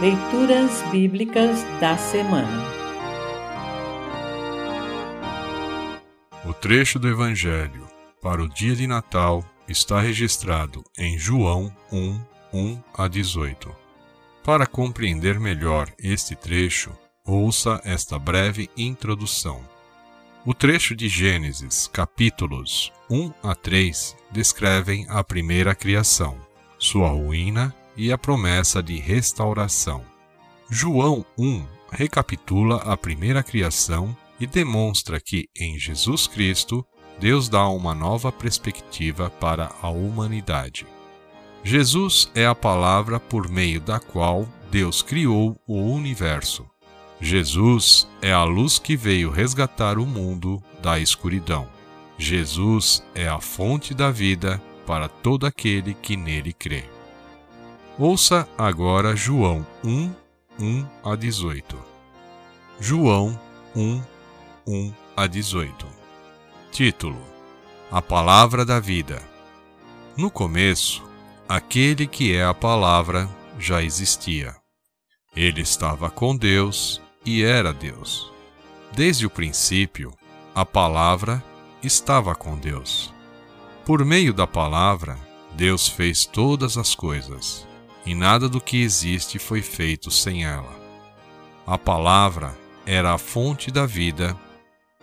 [0.00, 2.64] Leituras Bíblicas da Semana
[6.44, 7.86] O trecho do Evangelho
[8.20, 12.20] para o dia de Natal está registrado em João 1,
[12.52, 13.72] 1 a 18.
[14.42, 16.90] Para compreender melhor este trecho,
[17.24, 19.62] ouça esta breve introdução.
[20.44, 26.36] O trecho de Gênesis, capítulos 1 a 3, descrevem a primeira criação,
[26.80, 30.04] sua ruína e a promessa de restauração.
[30.70, 36.84] João 1 recapitula a primeira criação e demonstra que, em Jesus Cristo,
[37.18, 40.86] Deus dá uma nova perspectiva para a humanidade.
[41.62, 46.66] Jesus é a palavra por meio da qual Deus criou o universo.
[47.20, 51.68] Jesus é a luz que veio resgatar o mundo da escuridão.
[52.18, 56.93] Jesus é a fonte da vida para todo aquele que nele crê.
[57.96, 60.12] Ouça agora João 1,
[60.58, 61.78] 1 a 18.
[62.80, 63.38] João
[63.72, 64.02] 1,
[64.66, 65.86] 1 a 18.
[66.72, 67.22] Título:
[67.92, 69.22] A Palavra da Vida.
[70.16, 71.04] No começo,
[71.48, 74.56] aquele que é a Palavra já existia.
[75.36, 78.28] Ele estava com Deus e era Deus.
[78.90, 80.12] Desde o princípio,
[80.52, 81.40] a Palavra
[81.80, 83.14] estava com Deus.
[83.86, 85.16] Por meio da Palavra,
[85.52, 87.72] Deus fez todas as coisas
[88.06, 90.72] e nada do que existe foi feito sem ela.
[91.66, 94.36] A palavra era a fonte da vida,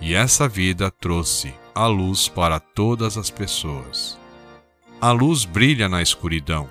[0.00, 4.18] e essa vida trouxe a luz para todas as pessoas.
[5.00, 6.70] A luz brilha na escuridão,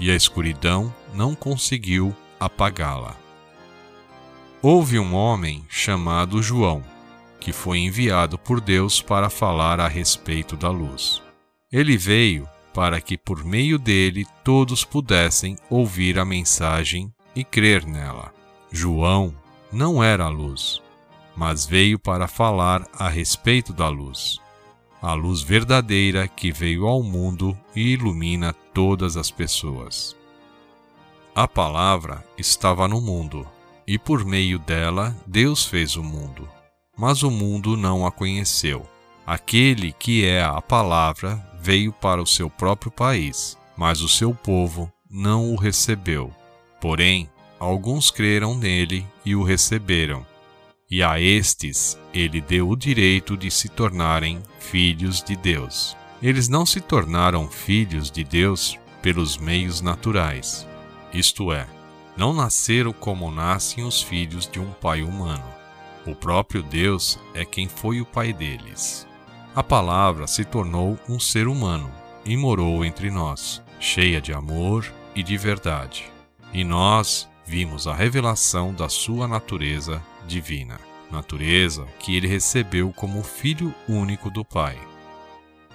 [0.00, 3.16] e a escuridão não conseguiu apagá-la.
[4.60, 6.82] Houve um homem chamado João,
[7.38, 11.22] que foi enviado por Deus para falar a respeito da luz.
[11.70, 18.32] Ele veio para que por meio dele todos pudessem ouvir a mensagem e crer nela.
[18.70, 19.34] João
[19.72, 20.82] não era a luz,
[21.36, 24.38] mas veio para falar a respeito da luz,
[25.00, 30.16] a luz verdadeira que veio ao mundo e ilumina todas as pessoas.
[31.34, 33.46] A palavra estava no mundo,
[33.86, 36.48] e por meio dela Deus fez o mundo,
[36.96, 38.86] mas o mundo não a conheceu.
[39.26, 44.92] Aquele que é a palavra veio para o seu próprio país, mas o seu povo
[45.08, 46.34] não o recebeu.
[46.80, 47.30] Porém,
[47.60, 50.26] alguns creram nele e o receberam.
[50.90, 55.96] E a estes ele deu o direito de se tornarem filhos de Deus.
[56.20, 60.66] Eles não se tornaram filhos de Deus pelos meios naturais,
[61.12, 61.66] isto é,
[62.16, 65.44] não nasceram como nascem os filhos de um pai humano.
[66.06, 69.06] O próprio Deus é quem foi o pai deles.
[69.54, 71.92] A palavra se tornou um ser humano
[72.24, 76.10] e morou entre nós, cheia de amor e de verdade.
[76.54, 80.80] E nós vimos a revelação da sua natureza divina,
[81.10, 84.78] natureza que ele recebeu como filho único do Pai.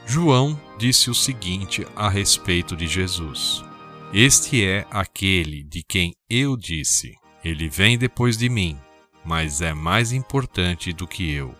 [0.07, 3.63] João disse o seguinte a respeito de Jesus:
[4.11, 7.13] Este é aquele de quem eu disse:
[7.43, 8.75] Ele vem depois de mim,
[9.23, 11.53] mas é mais importante do que eu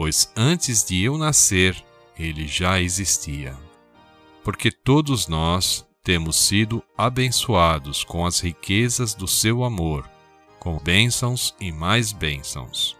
[0.00, 1.76] pois antes de eu nascer,
[2.18, 3.54] ele já existia.
[4.42, 10.08] Porque todos nós temos sido abençoados com as riquezas do seu amor,
[10.58, 12.96] com bênçãos e mais bênçãos.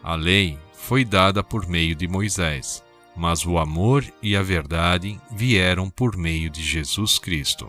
[0.00, 2.84] A lei foi dada por meio de Moisés,
[3.16, 7.68] mas o amor e a verdade vieram por meio de Jesus Cristo.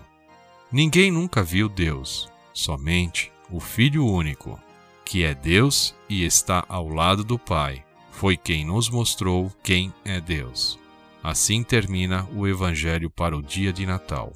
[0.71, 4.59] Ninguém nunca viu Deus, somente o Filho único,
[5.03, 7.83] que é Deus e está ao lado do Pai
[8.15, 10.79] foi quem nos mostrou quem é Deus.
[11.21, 14.31] Assim termina o Evangelho para o dia de Natal.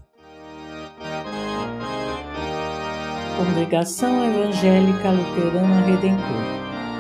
[3.37, 6.59] Congregação Evangélica Luterana Redentor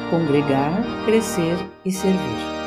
[0.09, 2.58] Congregar, Crescer e Servir.